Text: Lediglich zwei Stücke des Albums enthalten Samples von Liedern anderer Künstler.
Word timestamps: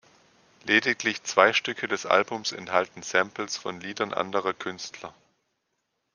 Lediglich 0.63 1.21
zwei 1.25 1.53
Stücke 1.53 1.87
des 1.87 2.07
Albums 2.07 2.53
enthalten 2.53 3.03
Samples 3.03 3.55
von 3.57 3.79
Liedern 3.79 4.15
anderer 4.15 4.51
Künstler. 4.55 5.13